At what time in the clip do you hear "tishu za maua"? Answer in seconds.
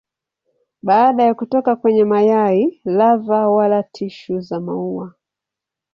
3.83-5.15